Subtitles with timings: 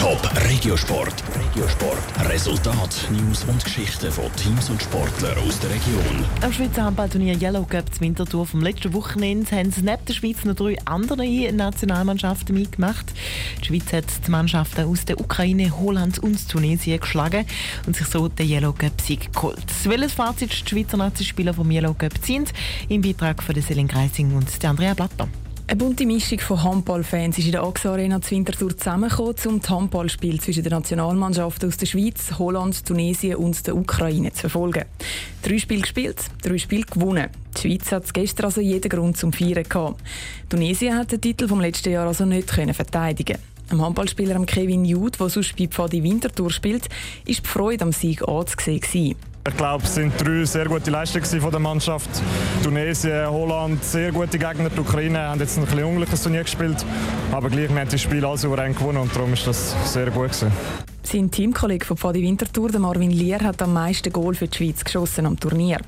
[0.00, 0.18] Top
[0.48, 1.22] Regiosport.
[1.38, 2.30] Regiosport.
[2.30, 6.24] Resultat, News und Geschichten von Teams und Sportlern aus der Region.
[6.40, 10.42] Am Schweizer Handballturnier Yellow Cup zur Wintertour vom letzten Wochenende haben sie neben der Schweiz
[10.46, 13.12] noch drei andere Nationalmannschaften mitgemacht.
[13.60, 17.44] Die Schweiz hat die Mannschaften aus der Ukraine, Holland und Tunesien geschlagen
[17.86, 19.66] und sich so den Yellow Cup-Sieg geholt.
[19.84, 22.46] Welches Fazit die Schweizer Nazi-Spieler vom Yellow Cup ziehen,
[22.88, 25.28] im Beitrag von Selin Greising und Andrea Blatter.
[25.70, 29.70] Eine bunte Mischung von Handballfans ist in der AXA Arena zu Winterthur zusammengekommen, um das
[29.70, 34.86] Handballspiel zwischen der Nationalmannschaft aus der Schweiz, Holland, Tunesien und der Ukraine zu verfolgen.
[35.42, 37.28] Drei Spiele gespielt, drei Spiele gewonnen.
[37.56, 40.02] Die Schweiz hat gestern also jeden Grund zum Feiern gehabt.
[40.48, 43.38] Tunesien hat den Titel vom letzten Jahr also nicht können verteidigen.
[43.68, 46.88] Am Handballspieler Kevin Jude, der sonst bei Pfadi Winterthur spielt,
[47.26, 49.14] ist die Freude am Sieg anzusehen.
[49.48, 52.10] Ich glaube, es sind drei sehr gute Leistungen von der Mannschaft.
[52.62, 54.68] Tunesien, Holland, sehr gute Gegner.
[54.68, 56.84] Die Ukraine haben jetzt ein bisschen unglückliches Turnier gespielt,
[57.32, 60.24] aber gleich wir haben das Spiel alles souverän gewonnen und darum ist das sehr gut
[60.24, 60.52] gewesen.
[61.02, 65.24] Sein Teamkollege von Pfadi Winterthur, Marvin Lier, hat am meisten Goal für die Schweiz geschossen
[65.24, 65.78] am Turnier.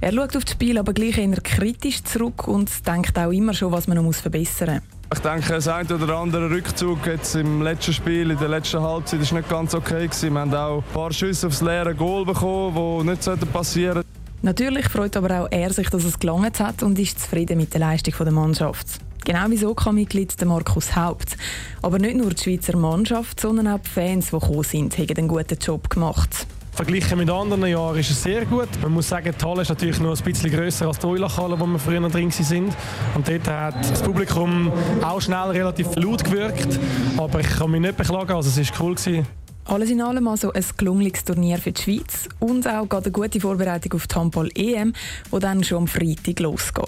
[0.00, 3.70] Er schaut auf das Spiel aber gleich eher kritisch zurück und denkt auch immer schon,
[3.70, 4.95] was man noch verbessern muss.
[5.14, 9.20] Ich denke, das ein oder andere Rückzug jetzt im letzten Spiel, in der letzten Halbzeit,
[9.20, 10.32] ist nicht ganz okay gewesen.
[10.32, 14.08] Wir haben auch ein paar Schüsse aufs leere Goal bekommen, die nicht passieren sollten.
[14.42, 17.80] Natürlich freut aber auch er sich, dass es gelangt hat und ist zufrieden mit der
[17.80, 18.86] Leistung der Mannschaft.
[19.24, 21.36] Genau wie so mitglied der Markus Haupt.
[21.82, 25.28] Aber nicht nur die Schweizer Mannschaft, sondern auch die Fans, die gekommen sind, haben einen
[25.28, 26.46] guten Job gemacht.
[26.76, 28.68] Verglichen mit anderen Jahren ist es sehr gut.
[28.82, 31.64] Man muss sagen, die Halle ist natürlich noch ein bisschen grösser als die Eulachhalle, wo
[31.64, 32.76] wir früher drin sind.
[33.14, 34.70] Und dort hat das Publikum
[35.02, 36.78] auch schnell relativ laut gewirkt.
[37.16, 38.94] Aber ich kann mich nicht beklagen, also es war cool.
[38.94, 39.26] Gewesen.
[39.64, 43.94] Alles in allem also ein gelungenes Turnier für die Schweiz und auch eine gute Vorbereitung
[43.94, 44.92] auf die Handball-EM,
[45.32, 46.86] die dann schon am Freitag losgeht.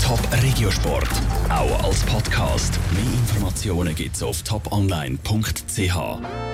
[0.00, 1.10] Top Regiosport,
[1.48, 2.78] auch als Podcast.
[2.92, 5.96] Mehr Informationen gibt es auf toponline.ch.